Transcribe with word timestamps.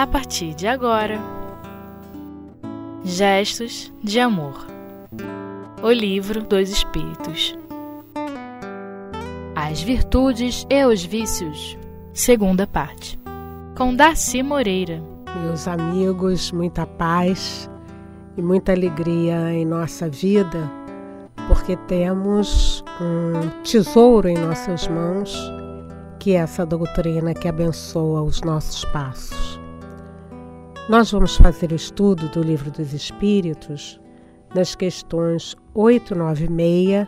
a 0.00 0.06
partir 0.06 0.54
de 0.54 0.66
agora. 0.66 1.18
Gestos 3.04 3.92
de 4.02 4.18
Amor. 4.18 4.66
O 5.82 5.90
Livro 5.90 6.42
dos 6.42 6.70
Espíritos. 6.70 7.54
As 9.54 9.82
Virtudes 9.82 10.66
e 10.70 10.86
os 10.86 11.04
Vícios. 11.04 11.76
Segunda 12.14 12.66
parte. 12.66 13.20
Com 13.76 13.94
Darcy 13.94 14.42
Moreira. 14.42 15.02
Meus 15.42 15.68
amigos, 15.68 16.50
muita 16.50 16.86
paz 16.86 17.68
e 18.38 18.42
muita 18.42 18.72
alegria 18.72 19.52
em 19.52 19.66
nossa 19.66 20.08
vida, 20.08 20.70
porque 21.46 21.76
temos 21.76 22.82
um 22.98 23.62
tesouro 23.62 24.28
em 24.28 24.38
nossas 24.38 24.88
mãos, 24.88 25.36
que 26.18 26.32
é 26.32 26.36
essa 26.36 26.64
doutrina 26.64 27.34
que 27.34 27.46
abençoa 27.46 28.22
os 28.22 28.40
nossos 28.40 28.82
passos. 28.86 29.60
Nós 30.90 31.10
vamos 31.12 31.36
fazer 31.36 31.70
o 31.70 31.76
estudo 31.76 32.28
do 32.30 32.42
Livro 32.42 32.68
dos 32.68 32.92
Espíritos 32.92 34.00
nas 34.52 34.74
questões 34.74 35.54
896 35.72 37.06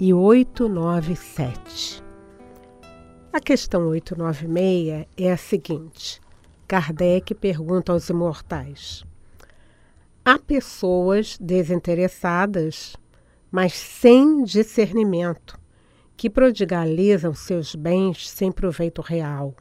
e 0.00 0.14
897. 0.14 2.02
A 3.30 3.38
questão 3.38 3.88
896 3.88 5.06
é 5.18 5.30
a 5.30 5.36
seguinte: 5.36 6.18
Kardec 6.66 7.34
pergunta 7.34 7.92
aos 7.92 8.08
imortais: 8.08 9.04
Há 10.24 10.38
pessoas 10.38 11.36
desinteressadas, 11.38 12.96
mas 13.50 13.74
sem 13.74 14.44
discernimento, 14.44 15.60
que 16.16 16.30
prodigalizam 16.30 17.34
seus 17.34 17.74
bens 17.74 18.30
sem 18.30 18.50
proveito 18.50 19.02
real 19.02 19.54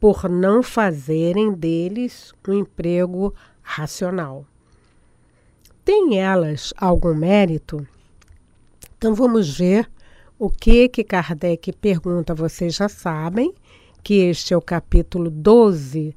por 0.00 0.30
não 0.30 0.62
fazerem 0.62 1.52
deles 1.52 2.32
um 2.48 2.54
emprego 2.54 3.34
racional. 3.62 4.46
Tem 5.84 6.18
elas 6.18 6.72
algum 6.78 7.14
mérito? 7.14 7.86
Então 8.96 9.14
vamos 9.14 9.58
ver 9.58 9.90
o 10.38 10.48
que 10.48 10.88
que 10.88 11.04
Kardec 11.04 11.72
pergunta. 11.74 12.34
Vocês 12.34 12.74
já 12.74 12.88
sabem 12.88 13.54
que 14.02 14.14
este 14.14 14.54
é 14.54 14.56
o 14.56 14.62
capítulo 14.62 15.30
12 15.30 16.16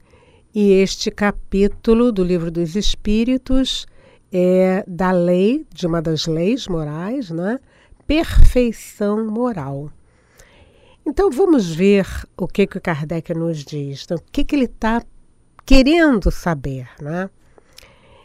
e 0.56 0.72
este 0.72 1.12
capítulo 1.12 2.12
do 2.12 2.24
Livro 2.24 2.50
dos 2.50 2.76
Espíritos 2.76 3.86
é 4.32 4.84
da 4.88 5.12
lei, 5.12 5.66
de 5.74 5.86
uma 5.86 6.02
das 6.02 6.26
leis 6.26 6.68
morais, 6.68 7.30
né? 7.30 7.60
Perfeição 8.08 9.28
moral. 9.28 9.92
Então 11.06 11.30
vamos 11.30 11.74
ver 11.74 12.08
o 12.38 12.48
que, 12.48 12.66
que 12.66 12.78
o 12.78 12.82
Kardec 12.82 13.34
nos 13.34 13.64
diz, 13.66 14.04
então, 14.04 14.18
o 14.18 14.32
que, 14.32 14.44
que 14.44 14.56
ele 14.56 14.66
está 14.66 15.04
querendo 15.66 16.32
saber. 16.32 16.88
Né? 17.02 17.30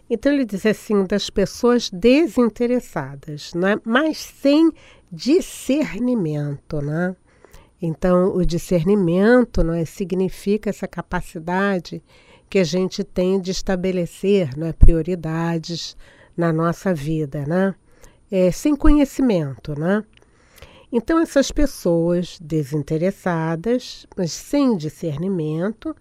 Então 0.08 0.32
ele 0.32 0.44
diz 0.44 0.64
assim, 0.64 1.04
das 1.04 1.28
pessoas 1.28 1.90
desinteressadas, 1.90 3.52
né? 3.54 3.80
mas 3.84 4.18
sem 4.18 4.70
discernimento. 5.10 6.80
Né? 6.80 7.16
Então 7.82 8.34
o 8.34 8.44
discernimento 8.44 9.62
né, 9.62 9.84
significa 9.84 10.70
essa 10.70 10.86
capacidade 10.86 12.02
que 12.48 12.58
a 12.58 12.64
gente 12.64 13.04
tem 13.04 13.40
de 13.40 13.50
estabelecer 13.50 14.56
né, 14.56 14.72
prioridades 14.72 15.96
na 16.36 16.52
nossa 16.52 16.94
vida, 16.94 17.44
né? 17.46 17.74
É, 18.30 18.50
sem 18.50 18.76
conhecimento, 18.76 19.78
né? 19.78 20.04
Então, 20.90 21.18
essas 21.18 21.52
pessoas 21.52 22.38
desinteressadas, 22.40 24.06
mas 24.16 24.32
sem 24.32 24.76
discernimento, 24.76 25.94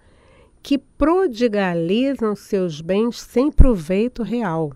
que 0.64 0.78
prodigalizam 0.78 2.36
seus 2.36 2.80
bens 2.82 3.22
sem 3.22 3.52
proveito 3.52 4.24
real, 4.24 4.72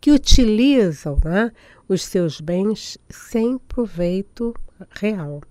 que 0.00 0.10
utilizam 0.10 1.18
né, 1.22 1.52
os 1.86 2.02
seus 2.04 2.40
bens 2.40 2.96
sem 3.08 3.58
proveito 3.58 4.54
real, 4.90 5.42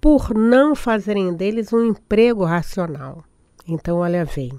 por 0.00 0.34
não 0.34 0.74
fazerem 0.74 1.34
deles 1.34 1.72
um 1.72 1.84
emprego 1.84 2.44
racional. 2.44 3.24
Então, 3.66 3.98
olha, 3.98 4.24
vem. 4.24 4.58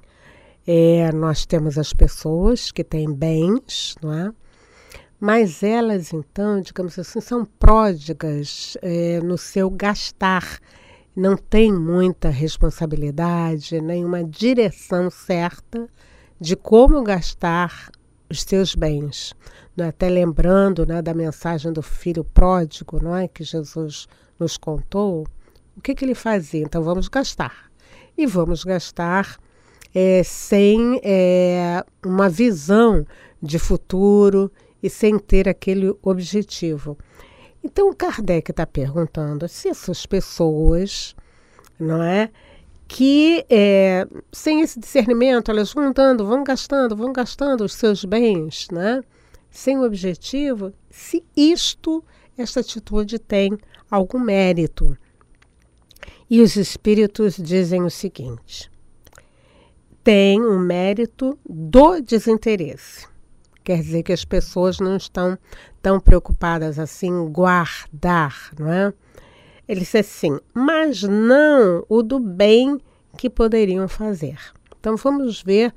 É, 0.68 1.12
nós 1.12 1.46
temos 1.46 1.78
as 1.78 1.94
pessoas 1.94 2.72
que 2.72 2.84
têm 2.84 3.12
bens, 3.12 3.96
não 4.02 4.14
é? 4.14 4.31
Mas 5.19 5.63
elas, 5.63 6.13
então, 6.13 6.62
digamos 6.62 6.97
assim, 6.97 7.19
são 7.19 7.46
pródigas 7.46 8.78
é, 8.81 9.19
no 9.19 9.38
seu 9.38 9.69
gastar, 9.69 10.59
não 11.13 11.35
têm 11.35 11.74
muita 11.74 12.30
responsabilidade, 12.30 13.81
nenhuma 13.81 14.24
direção 14.24 15.09
certa 15.09 15.90
de 16.40 16.56
como 16.56 17.03
gastar 17.03 17.91
os 18.29 18.44
seus 18.44 18.75
bens. 18.75 19.34
É? 19.78 19.84
Até 19.84 20.09
lembrando 20.09 20.85
né, 20.85 21.02
da 21.02 21.13
mensagem 21.13 21.72
do 21.74 21.81
filho 21.81 22.24
pródigo 22.24 23.03
não 23.03 23.16
é? 23.16 23.28
que 23.28 23.44
Jesus 23.44 24.08
nos 24.40 24.58
contou, 24.58 25.28
o 25.75 25.81
que, 25.81 25.96
que 25.96 26.06
ele 26.06 26.16
fazia? 26.16 26.62
Então 26.62 26.81
vamos 26.81 27.08
gastar. 27.08 27.69
E 28.18 28.25
vamos 28.25 28.63
gastar 28.63 29.38
é, 29.94 30.22
sem 30.24 31.00
é, 31.03 31.84
uma 32.06 32.29
visão 32.29 33.06
de 33.41 33.58
futuro 33.58 34.52
e 34.81 34.90
sem 34.90 35.17
ter 35.19 35.47
aquele 35.47 35.95
objetivo. 36.01 36.97
Então, 37.63 37.94
Kardec 37.94 38.51
está 38.51 38.66
perguntando 38.66 39.47
se 39.47 39.67
essas 39.69 40.06
pessoas, 40.06 41.16
não 41.79 42.01
é? 42.01 42.29
Que 42.88 43.45
é, 43.50 44.07
sem 44.31 44.62
esse 44.62 44.79
discernimento, 44.79 45.51
elas 45.51 45.73
vão 45.73 45.91
dando, 45.91 46.25
vão 46.25 46.44
gastando, 46.44 46.95
vão 46.95 47.12
gastando 47.13 47.63
os 47.63 47.73
seus 47.73 48.06
bens, 48.06 48.67
né? 48.72 49.01
sem 49.50 49.79
objetivo, 49.79 50.73
se 50.90 51.23
isto, 51.35 52.03
esta 52.38 52.59
atitude 52.59 53.19
tem 53.19 53.57
algum 53.90 54.19
mérito. 54.19 54.97
E 56.29 56.41
os 56.41 56.56
espíritos 56.56 57.35
dizem 57.35 57.84
o 57.84 57.90
seguinte: 57.90 58.72
tem 60.03 60.41
um 60.41 60.59
mérito 60.59 61.38
do 61.47 62.00
desinteresse. 62.00 63.07
Quer 63.69 63.84
dizer 63.84 64.02
que 64.02 64.12
as 64.12 64.25
pessoas 64.25 64.80
não 64.80 64.97
estão 64.97 65.38
tão 65.80 66.00
preocupadas 66.00 66.80
assim 66.80 67.09
em 67.09 67.31
guardar, 67.31 68.50
não 68.57 68.74
é? 68.74 68.91
Ele 69.68 69.81
disse 69.81 70.00
assim, 70.00 70.40
mas 70.56 71.03
não 71.03 71.85
o 71.88 72.02
do 72.02 72.19
bem 72.19 72.79
que 73.16 73.29
poderiam 73.29 73.88
fazer. 73.88 74.40
Então 74.79 74.97
vamos 74.97 75.44
ver 75.44 75.72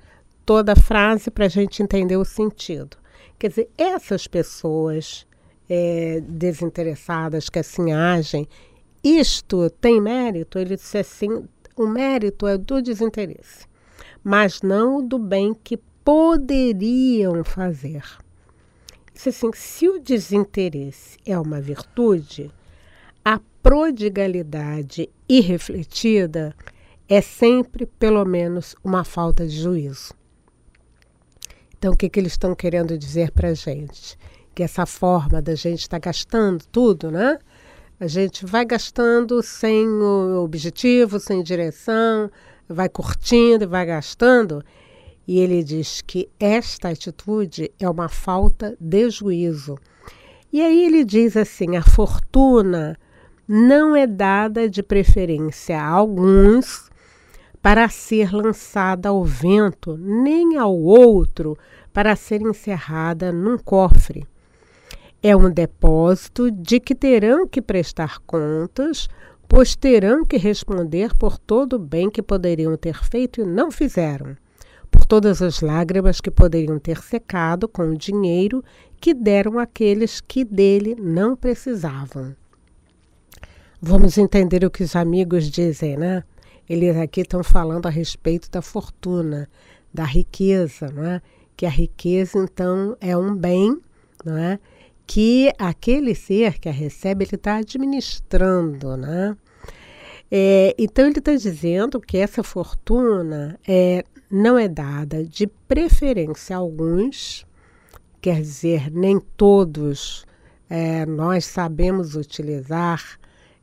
toda 0.46 0.72
a 0.72 0.76
frase 0.76 1.30
para 1.30 1.44
a 1.44 1.48
gente 1.50 1.82
entender 1.82 2.16
o 2.16 2.24
sentido. 2.24 2.96
Quer 3.38 3.48
dizer, 3.48 3.68
essas 3.76 4.26
pessoas 4.26 5.26
é, 5.68 6.22
desinteressadas 6.26 7.50
que 7.50 7.58
assim 7.58 7.92
agem, 7.92 8.48
isto 9.04 9.68
tem 9.68 10.00
mérito? 10.00 10.58
Ele 10.58 10.76
disse 10.76 10.96
assim: 10.96 11.46
o 11.76 11.86
mérito 11.86 12.46
é 12.46 12.56
do 12.56 12.80
desinteresse, 12.80 13.66
mas 14.24 14.62
não 14.62 14.96
o 14.96 15.02
do 15.02 15.18
bem 15.18 15.52
que 15.52 15.78
poderiam 16.04 17.44
fazer. 17.44 18.02
Isso 19.14 19.28
assim, 19.28 19.50
se 19.54 19.88
o 19.88 20.00
desinteresse 20.00 21.18
é 21.24 21.38
uma 21.38 21.60
virtude, 21.60 22.50
a 23.24 23.40
prodigalidade 23.62 25.08
irrefletida 25.28 26.54
é 27.08 27.20
sempre, 27.20 27.86
pelo 27.86 28.24
menos, 28.24 28.74
uma 28.82 29.04
falta 29.04 29.46
de 29.46 29.60
juízo. 29.60 30.14
Então, 31.76 31.92
o 31.92 31.96
que, 31.96 32.08
que 32.08 32.18
eles 32.18 32.32
estão 32.32 32.54
querendo 32.54 32.96
dizer 32.96 33.30
para 33.32 33.48
a 33.48 33.54
gente? 33.54 34.16
Que 34.54 34.62
essa 34.62 34.86
forma 34.86 35.42
da 35.42 35.54
gente 35.54 35.80
estar 35.80 36.00
tá 36.00 36.10
gastando 36.10 36.64
tudo, 36.70 37.10
né? 37.10 37.38
A 38.00 38.06
gente 38.06 38.46
vai 38.46 38.64
gastando 38.64 39.42
sem 39.42 39.86
o 39.86 40.42
objetivo, 40.42 41.20
sem 41.20 41.42
direção, 41.42 42.30
vai 42.68 42.88
curtindo 42.88 43.64
e 43.64 43.66
vai 43.66 43.84
gastando. 43.86 44.64
E 45.26 45.38
ele 45.38 45.62
diz 45.62 46.02
que 46.02 46.28
esta 46.38 46.88
atitude 46.88 47.70
é 47.78 47.88
uma 47.88 48.08
falta 48.08 48.76
de 48.80 49.08
juízo. 49.08 49.78
E 50.52 50.60
aí 50.60 50.84
ele 50.84 51.04
diz 51.04 51.36
assim: 51.36 51.76
a 51.76 51.82
fortuna 51.82 52.98
não 53.46 53.94
é 53.94 54.06
dada 54.06 54.68
de 54.68 54.82
preferência 54.82 55.80
a 55.80 55.86
alguns 55.86 56.90
para 57.60 57.88
ser 57.88 58.32
lançada 58.32 59.08
ao 59.08 59.24
vento, 59.24 59.96
nem 59.96 60.56
ao 60.56 60.76
outro 60.76 61.56
para 61.92 62.16
ser 62.16 62.42
encerrada 62.42 63.30
num 63.30 63.56
cofre. 63.56 64.26
É 65.22 65.36
um 65.36 65.48
depósito 65.48 66.50
de 66.50 66.80
que 66.80 66.96
terão 66.96 67.46
que 67.46 67.62
prestar 67.62 68.18
contas, 68.26 69.08
pois 69.46 69.76
terão 69.76 70.24
que 70.24 70.36
responder 70.36 71.14
por 71.16 71.38
todo 71.38 71.74
o 71.74 71.78
bem 71.78 72.10
que 72.10 72.20
poderiam 72.20 72.76
ter 72.76 73.04
feito 73.04 73.40
e 73.40 73.44
não 73.44 73.70
fizeram 73.70 74.36
por 74.92 75.06
todas 75.06 75.42
as 75.42 75.60
lágrimas 75.60 76.20
que 76.20 76.30
poderiam 76.30 76.78
ter 76.78 76.98
secado 76.98 77.66
com 77.66 77.90
o 77.90 77.96
dinheiro 77.96 78.62
que 79.00 79.12
deram 79.12 79.58
àqueles 79.58 80.20
que 80.20 80.44
dele 80.44 80.94
não 80.96 81.34
precisavam. 81.34 82.36
Vamos 83.80 84.16
entender 84.16 84.64
o 84.64 84.70
que 84.70 84.84
os 84.84 84.94
amigos 84.94 85.50
dizem, 85.50 85.96
né? 85.96 86.22
Eles 86.68 86.96
aqui 86.96 87.22
estão 87.22 87.42
falando 87.42 87.86
a 87.86 87.90
respeito 87.90 88.48
da 88.48 88.62
fortuna, 88.62 89.48
da 89.92 90.04
riqueza, 90.04 90.88
não 90.92 91.04
é? 91.04 91.20
Que 91.56 91.66
a 91.66 91.70
riqueza, 91.70 92.38
então, 92.38 92.96
é 93.00 93.16
um 93.16 93.34
bem, 93.34 93.76
não 94.24 94.38
é? 94.38 94.60
Que 95.04 95.52
aquele 95.58 96.14
ser 96.14 96.60
que 96.60 96.68
a 96.68 96.72
recebe, 96.72 97.24
ele 97.24 97.34
está 97.34 97.56
administrando, 97.56 98.96
né? 98.96 99.36
É, 100.30 100.74
então, 100.78 101.06
ele 101.06 101.18
está 101.18 101.34
dizendo 101.34 102.00
que 102.00 102.18
essa 102.18 102.44
fortuna 102.44 103.58
é, 103.66 104.04
não 104.32 104.58
é 104.58 104.66
dada 104.66 105.22
de 105.22 105.46
preferência 105.46 106.56
a 106.56 106.58
alguns, 106.58 107.46
quer 108.18 108.40
dizer, 108.40 108.90
nem 108.90 109.20
todos 109.20 110.24
é, 110.70 111.04
nós 111.04 111.44
sabemos 111.44 112.16
utilizar 112.16 113.18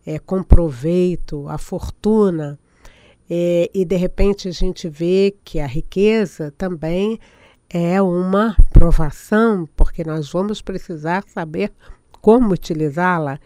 é, 0.05 0.19
com 0.19 0.43
proveito 0.43 1.49
a 1.49 1.57
fortuna, 1.57 2.59
é, 3.27 3.67
e 3.73 3.83
de 3.83 3.95
repente 3.95 4.47
a 4.47 4.51
gente 4.51 4.87
vê 4.87 5.35
que 5.43 5.59
a 5.59 5.65
riqueza 5.65 6.53
também 6.55 7.19
é 7.67 7.99
uma 7.99 8.55
provação, 8.71 9.67
porque 9.75 10.03
nós 10.03 10.31
vamos 10.31 10.61
precisar 10.61 11.23
saber 11.27 11.71
como 12.21 12.53
utilizá-la. 12.53 13.39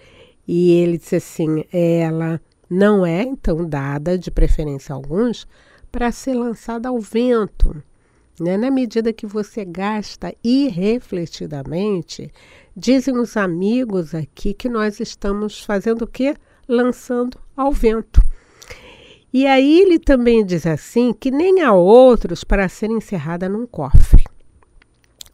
E 0.46 0.72
ele 0.72 0.98
disse 0.98 1.18
assim: 1.18 1.64
ela 1.72 2.40
não 2.70 3.06
é 3.06 3.22
então 3.22 3.66
dada, 3.68 4.18
de 4.18 4.32
preferência 4.32 4.94
a 4.94 4.96
alguns, 4.96 5.48
para 5.94 6.12
ser 6.12 6.34
lançada 6.34 6.90
ao 6.90 7.00
vento. 7.00 7.82
Né? 8.40 8.58
Na 8.58 8.72
medida 8.72 9.14
que 9.14 9.28
você 9.28 9.64
gasta 9.64 10.36
irrefletidamente, 10.44 12.34
dizem 12.76 13.16
os 13.16 13.38
amigos 13.38 14.16
aqui 14.16 14.56
que 14.56 14.68
nós 14.68 15.00
estamos 15.00 15.62
fazendo 15.64 16.02
o 16.02 16.08
quê? 16.08 16.36
Lançando 16.68 17.38
ao 17.56 17.72
vento. 17.72 18.20
E 19.32 19.46
aí 19.46 19.82
ele 19.82 20.00
também 20.00 20.44
diz 20.44 20.66
assim 20.66 21.14
que 21.14 21.30
nem 21.30 21.62
há 21.62 21.72
outros 21.74 22.44
para 22.44 22.68
ser 22.68 22.90
encerrada 22.90 23.48
num 23.48 23.68
cofre, 23.68 24.24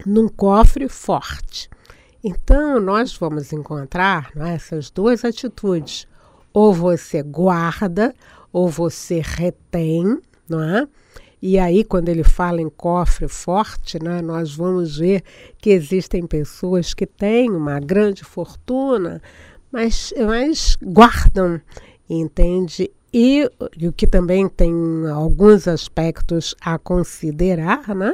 num 0.06 0.28
cofre 0.28 0.90
forte. 0.90 1.70
Então 2.22 2.82
nós 2.82 3.16
vamos 3.16 3.54
encontrar 3.54 4.30
é, 4.36 4.56
essas 4.56 4.90
duas 4.90 5.24
atitudes. 5.24 6.06
Ou 6.52 6.74
você 6.74 7.24
guarda, 7.24 8.14
ou 8.52 8.68
você 8.68 9.22
retém, 9.24 10.20
não 10.50 10.62
é? 10.62 10.88
E 11.42 11.58
aí, 11.58 11.86
quando 11.86 12.10
ele 12.10 12.24
fala 12.24 12.62
em 12.62 12.70
cofre 12.70 13.28
forte, 13.30 13.98
né, 14.04 14.22
nós 14.22 14.54
vamos 14.54 14.98
ver 14.98 15.24
que 15.58 15.70
existem 15.70 16.28
pessoas 16.28 16.94
que 16.94 17.06
têm 17.06 17.50
uma 17.50 17.80
grande 17.80 18.26
fortuna, 18.26 19.22
mas, 19.72 20.14
mas 20.18 20.78
guardam, 20.82 21.62
entende? 22.10 22.92
E, 23.14 23.50
e 23.78 23.88
o 23.88 23.94
que 23.94 24.06
também 24.06 24.50
tem 24.50 24.74
alguns 25.14 25.68
aspectos 25.68 26.54
a 26.60 26.78
considerar, 26.78 27.96
né? 27.96 28.14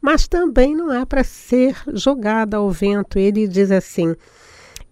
Mas 0.00 0.26
também 0.26 0.74
não 0.74 0.92
é 0.92 1.04
para 1.04 1.22
ser 1.22 1.76
jogada 1.92 2.56
ao 2.56 2.70
vento. 2.70 3.18
Ele 3.18 3.46
diz 3.46 3.70
assim: 3.70 4.14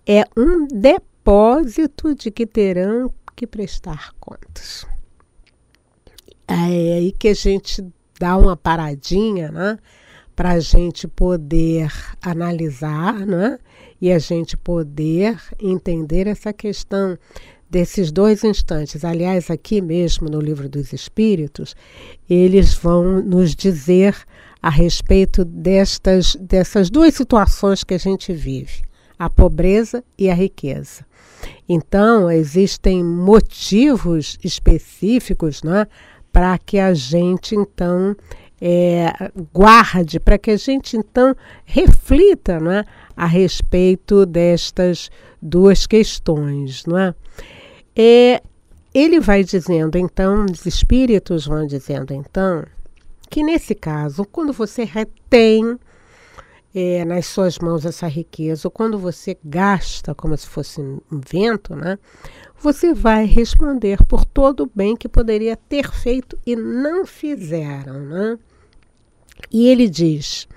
é 0.07 0.25
um 0.37 0.67
depósito 0.67 2.15
de 2.15 2.31
que 2.31 2.47
terão 2.47 3.13
que 3.35 3.47
prestar 3.47 4.13
contas. 4.19 4.87
É 6.49 6.55
aí 6.55 7.13
que 7.13 7.29
a 7.29 7.35
gente 7.35 7.85
dá 8.19 8.37
uma 8.37 8.57
paradinha, 8.57 9.51
né? 9.51 9.79
Para 10.35 10.53
a 10.53 10.61
gente 10.61 11.07
poder 11.07 11.93
analisar, 12.23 13.27
né? 13.27 13.59
E 14.01 14.11
a 14.11 14.19
gente 14.19 14.57
poder 14.57 15.39
entender 15.61 16.27
essa 16.27 16.53
questão 16.53 17.19
desses 17.69 18.11
dois 18.11 18.45
instantes. 18.45 19.05
Aliás, 19.05 19.51
aqui 19.51 19.83
mesmo 19.83 20.29
no 20.29 20.41
Livro 20.41 20.69
dos 20.69 20.93
Espíritos, 20.93 21.77
eles 22.29 22.75
vão 22.75 23.21
nos 23.23 23.55
dizer 23.55 24.17
a 24.63 24.71
respeito 24.71 25.45
destas, 25.45 26.35
dessas 26.37 26.89
duas 26.89 27.15
situações 27.15 27.85
que 27.85 27.95
a 27.95 27.99
gente 27.99 28.33
vive: 28.33 28.83
a 29.19 29.29
pobreza 29.29 30.03
e 30.17 30.31
a 30.31 30.35
riqueza. 30.35 31.07
Então, 31.69 32.31
existem 32.31 33.05
motivos 33.05 34.39
específicos 34.43 35.63
né, 35.63 35.87
para 36.33 36.59
que 36.59 36.79
a 36.79 36.95
gente 36.95 37.55
então 37.55 38.17
é, 38.61 39.31
guarde, 39.53 40.19
para 40.19 40.39
que 40.39 40.51
a 40.51 40.57
gente 40.57 40.97
então 40.97 41.35
reflita 41.65 42.55
é, 42.55 42.85
a 43.17 43.27
respeito 43.27 44.27
destas 44.27 45.11
duas 45.41 45.87
questões. 45.87 46.85
Não 46.87 46.99
é? 46.99 47.15
é? 47.97 48.43
Ele 48.93 49.21
vai 49.21 49.45
dizendo 49.45 49.97
então, 49.97 50.47
os 50.47 50.67
espíritos 50.67 51.47
vão 51.47 51.67
dizendo 51.67 52.13
então, 52.13 52.65
que 53.31 53.43
nesse 53.43 53.75
caso, 53.75 54.25
quando 54.25 54.53
você 54.53 54.85
retém 54.85 55.79
é, 56.75 57.05
nas 57.05 57.27
suas 57.27 57.59
mãos 57.59 57.85
essa 57.85 58.07
riqueza, 58.07 58.69
ou 58.69 58.71
quando 58.71 58.99
você 58.99 59.37
gasta 59.45 60.15
como 60.15 60.37
se 60.37 60.47
fosse 60.47 60.81
um 60.81 61.01
vento, 61.11 61.75
né? 61.75 61.99
você 62.61 62.93
vai 62.93 63.25
responder 63.25 64.05
por 64.05 64.25
todo 64.25 64.65
o 64.65 64.71
bem 64.75 64.97
que 64.97 65.09
poderia 65.09 65.57
ter 65.57 65.91
feito 65.91 66.39
e 66.45 66.57
não 66.57 67.07
fizeram. 67.07 68.01
Né? 68.01 68.39
E 69.51 69.69
ele 69.69 69.89
diz: 69.89 70.49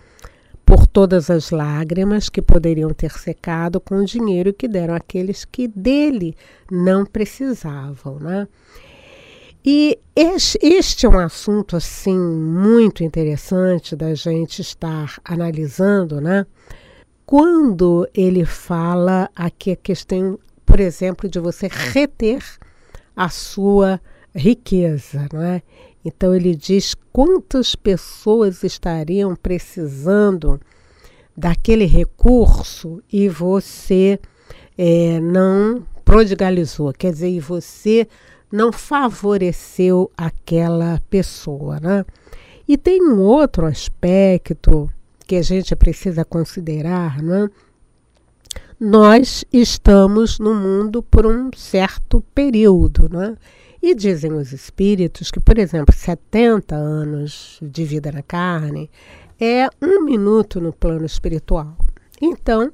por 0.65 0.87
todas 0.87 1.29
as 1.29 1.51
lágrimas 1.51 2.29
que 2.29 2.41
poderiam 2.41 2.89
ter 2.91 3.11
secado 3.11 3.79
com 3.79 3.97
o 3.97 4.05
dinheiro 4.05 4.53
que 4.53 4.67
deram 4.67 4.95
àqueles 4.95 5.45
que 5.45 5.67
dele 5.67 6.35
não 6.69 7.05
precisavam. 7.05 8.19
Né? 8.19 8.47
E 9.63 9.99
este 10.15 11.05
é 11.05 11.09
um 11.09 11.19
assunto 11.19 11.75
assim 11.75 12.17
muito 12.17 13.03
interessante 13.03 13.95
da 13.95 14.13
gente 14.15 14.61
estar 14.61 15.19
analisando, 15.23 16.19
né? 16.19 16.45
Quando 17.25 18.07
ele 18.13 18.43
fala 18.43 19.29
aqui 19.35 19.71
a 19.71 19.75
questão 19.75 20.39
por 20.71 20.79
exemplo, 20.79 21.27
de 21.27 21.37
você 21.37 21.67
reter 21.67 22.41
a 23.13 23.27
sua 23.27 23.99
riqueza, 24.33 25.27
não 25.33 25.41
é? 25.41 25.61
Então 26.03 26.33
ele 26.33 26.55
diz 26.55 26.95
quantas 27.11 27.75
pessoas 27.75 28.63
estariam 28.63 29.35
precisando 29.35 30.61
daquele 31.35 31.83
recurso 31.83 33.03
e 33.11 33.27
você 33.27 34.17
é, 34.77 35.19
não 35.19 35.85
prodigalizou, 36.05 36.93
quer 36.93 37.11
dizer, 37.11 37.29
e 37.29 37.41
você 37.41 38.07
não 38.51 38.71
favoreceu 38.71 40.11
aquela 40.17 41.01
pessoa, 41.09 41.79
né? 41.79 42.05
E 42.67 42.77
tem 42.77 43.01
um 43.01 43.19
outro 43.19 43.65
aspecto 43.65 44.89
que 45.25 45.35
a 45.35 45.41
gente 45.41 45.75
precisa 45.75 46.25
considerar, 46.25 47.21
não 47.21 47.45
é? 47.45 47.49
nós 48.81 49.45
estamos 49.53 50.39
no 50.39 50.55
mundo 50.55 51.03
por 51.03 51.23
um 51.27 51.51
certo 51.55 52.19
período, 52.33 53.07
né? 53.07 53.37
E 53.79 53.93
dizem 53.93 54.33
os 54.33 54.51
espíritos 54.51 55.29
que, 55.29 55.39
por 55.39 55.59
exemplo, 55.59 55.93
70 55.93 56.75
anos 56.75 57.59
de 57.61 57.85
vida 57.85 58.11
na 58.11 58.23
carne 58.23 58.89
é 59.39 59.67
um 59.79 60.03
minuto 60.03 60.59
no 60.59 60.73
plano 60.73 61.05
espiritual. 61.05 61.77
Então, 62.19 62.71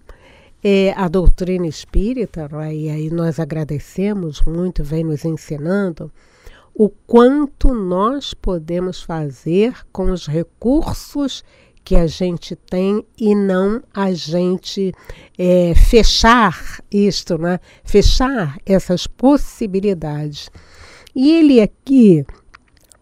é, 0.70 0.94
a 0.98 1.08
doutrina 1.08 1.66
espírita, 1.66 2.50
é? 2.62 2.76
e 2.76 2.90
aí 2.90 3.10
nós 3.10 3.40
agradecemos 3.40 4.42
muito, 4.42 4.84
vem 4.84 5.02
nos 5.02 5.24
ensinando 5.24 6.12
o 6.76 6.90
quanto 6.90 7.74
nós 7.74 8.34
podemos 8.34 9.02
fazer 9.02 9.74
com 9.94 10.12
os 10.12 10.28
recursos 10.28 11.42
que 11.86 11.96
a 11.96 12.06
gente 12.06 12.54
tem 12.54 13.02
e 13.18 13.34
não 13.34 13.82
a 13.94 14.12
gente 14.12 14.92
é, 15.38 15.74
fechar 15.74 16.82
isto, 16.92 17.38
né? 17.38 17.62
fechar 17.86 18.58
essas 18.66 19.08
possibilidades. 19.08 20.50
E 21.16 21.32
ele 21.32 21.62
aqui, 21.62 22.26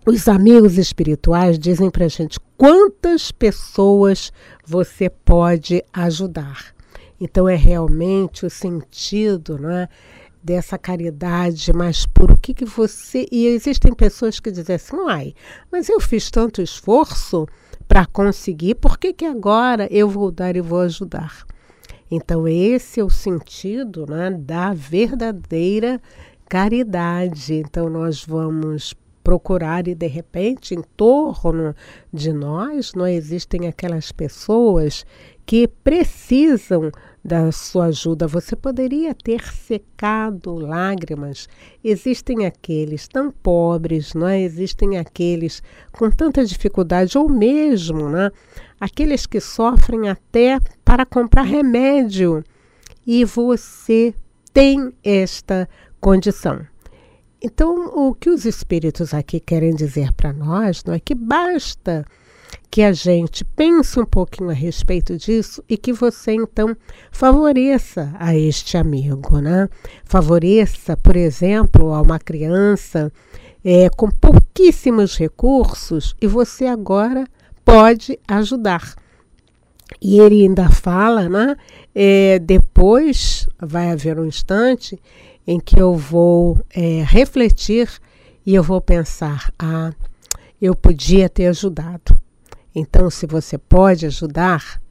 os 0.05 0.27
amigos 0.27 0.77
espirituais 0.77 1.57
dizem 1.57 1.89
para 1.89 2.05
a 2.05 2.09
gente 2.09 2.39
quantas 2.55 3.31
pessoas 3.31 4.31
você 4.63 5.09
pode 5.09 5.83
ajudar. 5.91 6.74
Então 7.25 7.49
é 7.49 7.55
realmente 7.55 8.45
o 8.45 8.49
sentido, 8.49 9.57
né? 9.57 9.89
dessa 10.43 10.77
caridade 10.77 11.73
mais 11.73 12.05
pura? 12.05 12.33
O 12.33 12.37
que, 12.37 12.53
que 12.53 12.65
você. 12.65 13.25
E 13.31 13.47
existem 13.47 13.91
pessoas 13.95 14.39
que 14.39 14.51
dizem 14.51 14.75
assim, 14.75 14.95
ai, 15.09 15.33
mas 15.71 15.89
eu 15.89 15.99
fiz 15.99 16.29
tanto 16.29 16.61
esforço 16.61 17.47
para 17.87 18.05
conseguir, 18.05 18.75
por 18.75 18.99
que, 18.99 19.11
que 19.11 19.25
agora 19.25 19.87
eu 19.91 20.07
vou 20.07 20.31
dar 20.31 20.55
e 20.55 20.61
vou 20.61 20.81
ajudar? 20.81 21.43
Então, 22.11 22.47
esse 22.47 22.99
é 22.99 23.03
o 23.03 23.09
sentido 23.09 24.05
né, 24.07 24.29
da 24.29 24.71
verdadeira 24.71 25.99
caridade. 26.47 27.55
Então, 27.55 27.89
nós 27.89 28.23
vamos 28.23 28.93
procurar 29.23 29.87
e 29.87 29.95
de 29.95 30.05
repente 30.05 30.75
em 30.75 30.83
torno 30.95 31.75
de 32.13 32.31
nós 32.31 32.93
não 32.93 33.07
existem 33.07 33.67
aquelas 33.67 34.11
pessoas 34.11 35.03
que 35.47 35.67
precisam 35.67 36.91
da 37.25 37.51
sua 37.51 37.85
ajuda. 37.85 38.27
Você 38.27 38.55
poderia 38.55 39.15
ter 39.15 39.41
secado 39.51 40.53
lágrimas. 40.53 41.49
Existem 41.83 42.45
aqueles 42.45 43.07
tão 43.07 43.31
pobres, 43.31 44.13
não 44.13 44.27
é? 44.27 44.39
Existem 44.39 44.99
aqueles 44.99 45.63
com 45.91 46.11
tanta 46.11 46.45
dificuldade, 46.45 47.17
ou 47.17 47.27
mesmo, 47.27 48.09
né? 48.09 48.29
Aqueles 48.79 49.25
que 49.25 49.39
sofrem 49.39 50.07
até 50.07 50.59
para 50.83 51.03
comprar 51.03 51.41
remédio. 51.41 52.43
E 53.07 53.25
você 53.25 54.13
tem 54.53 54.93
esta 55.03 55.67
condição. 55.99 56.61
Então, 57.41 57.87
o 57.87 58.13
que 58.13 58.29
os 58.29 58.45
espíritos 58.45 59.15
aqui 59.15 59.39
querem 59.39 59.73
dizer 59.73 60.13
para 60.13 60.31
nós 60.31 60.83
não 60.83 60.93
é 60.93 60.99
que 60.99 61.15
basta 61.15 62.05
que 62.69 62.81
a 62.81 62.91
gente 62.91 63.43
pense 63.43 63.99
um 63.99 64.05
pouquinho 64.05 64.49
a 64.49 64.53
respeito 64.53 65.17
disso 65.17 65.63
e 65.69 65.77
que 65.77 65.93
você 65.93 66.33
então 66.33 66.75
favoreça 67.11 68.13
a 68.19 68.35
este 68.35 68.77
amigo, 68.77 69.39
né? 69.39 69.69
Favoreça, 70.03 70.97
por 70.97 71.15
exemplo, 71.15 71.93
a 71.93 72.01
uma 72.01 72.19
criança 72.19 73.11
é, 73.63 73.89
com 73.89 74.09
pouquíssimos 74.09 75.17
recursos 75.17 76.15
e 76.21 76.27
você 76.27 76.65
agora 76.65 77.25
pode 77.63 78.19
ajudar. 78.27 78.95
E 80.01 80.19
ele 80.19 80.43
ainda 80.43 80.69
fala, 80.69 81.29
né? 81.29 81.55
É, 81.93 82.39
depois 82.39 83.47
vai 83.59 83.91
haver 83.91 84.19
um 84.19 84.25
instante 84.25 84.99
em 85.47 85.59
que 85.59 85.79
eu 85.79 85.95
vou 85.95 86.59
é, 86.75 87.03
refletir 87.03 87.89
e 88.45 88.53
eu 88.53 88.63
vou 88.63 88.81
pensar: 88.81 89.51
ah, 89.57 89.91
eu 90.61 90.75
podia 90.75 91.29
ter 91.29 91.47
ajudado. 91.47 92.24
Então, 92.75 93.09
se 93.09 93.25
você 93.25 93.57
pode 93.57 94.05
ajudar, 94.05 94.81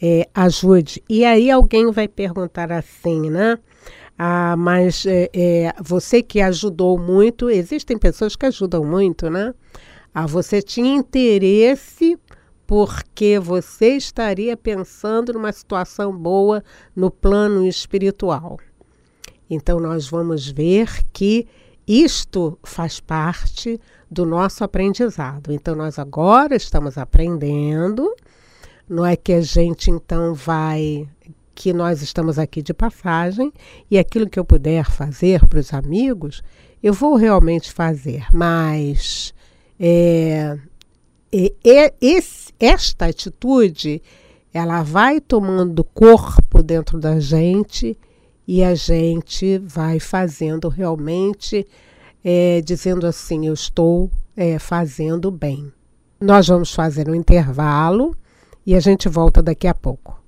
é, 0.00 0.26
ajude. 0.34 1.02
E 1.08 1.24
aí 1.24 1.50
alguém 1.50 1.90
vai 1.92 2.08
perguntar 2.08 2.72
assim, 2.72 3.30
né? 3.30 3.58
Ah, 4.18 4.56
mas 4.56 5.04
é, 5.04 5.28
é, 5.34 5.74
você 5.82 6.22
que 6.22 6.40
ajudou 6.40 6.98
muito, 6.98 7.50
existem 7.50 7.98
pessoas 7.98 8.34
que 8.34 8.46
ajudam 8.46 8.84
muito, 8.84 9.28
né? 9.28 9.54
Ah, 10.14 10.26
você 10.26 10.62
tinha 10.62 10.94
interesse 10.94 12.18
porque 12.66 13.38
você 13.38 13.96
estaria 13.96 14.56
pensando 14.56 15.32
numa 15.32 15.52
situação 15.52 16.16
boa 16.16 16.64
no 16.96 17.10
plano 17.10 17.66
espiritual. 17.66 18.58
Então, 19.50 19.78
nós 19.78 20.08
vamos 20.08 20.48
ver 20.48 20.88
que 21.12 21.46
isto 21.86 22.58
faz 22.62 23.00
parte 23.00 23.80
do 24.10 24.24
nosso 24.24 24.64
aprendizado. 24.64 25.52
Então, 25.52 25.74
nós 25.74 25.98
agora 25.98 26.54
estamos 26.54 26.96
aprendendo, 26.96 28.14
não 28.88 29.04
é 29.04 29.16
que 29.16 29.32
a 29.32 29.40
gente 29.40 29.90
então 29.90 30.34
vai. 30.34 31.08
que 31.54 31.72
nós 31.72 32.02
estamos 32.02 32.38
aqui 32.38 32.62
de 32.62 32.74
passagem 32.74 33.52
e 33.90 33.98
aquilo 33.98 34.28
que 34.28 34.38
eu 34.38 34.44
puder 34.44 34.90
fazer 34.90 35.46
para 35.46 35.60
os 35.60 35.72
amigos, 35.72 36.42
eu 36.82 36.92
vou 36.92 37.14
realmente 37.16 37.72
fazer, 37.72 38.26
mas 38.32 39.32
é, 39.78 40.58
é, 41.32 41.94
esse, 42.00 42.52
esta 42.60 43.06
atitude 43.06 44.02
ela 44.52 44.82
vai 44.82 45.20
tomando 45.20 45.82
corpo 45.82 46.62
dentro 46.62 46.98
da 46.98 47.18
gente 47.18 47.98
e 48.46 48.62
a 48.62 48.74
gente 48.74 49.58
vai 49.58 49.98
fazendo 49.98 50.68
realmente, 50.68 51.66
é, 52.24 52.60
dizendo 52.62 53.06
assim: 53.06 53.46
eu 53.46 53.54
estou 53.54 54.10
é, 54.36 54.58
fazendo 54.58 55.30
bem. 55.30 55.72
Nós 56.20 56.48
vamos 56.48 56.72
fazer 56.72 57.08
um 57.08 57.14
intervalo 57.14 58.16
e 58.66 58.74
a 58.74 58.80
gente 58.80 59.08
volta 59.08 59.42
daqui 59.42 59.66
a 59.66 59.74
pouco. 59.74 60.23